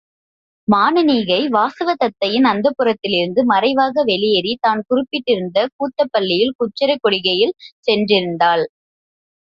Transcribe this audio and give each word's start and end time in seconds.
மானனீகை 0.67 1.37
வாசவதத்தையின் 1.51 2.47
அந்தப்புரத்திலிருந்து 2.51 3.43
மறைவாக 3.45 4.03
வெளியேறித் 4.03 4.61
தான் 4.61 4.83
குறிப்பிட்டிருந்த 4.87 5.67
கூத்தப்பள்ளியில் 5.77 6.57
குச்சரக் 6.59 7.03
குடிகையுள் 7.03 7.57
சென்று 7.79 8.15
இருந்தாள். 8.17 8.65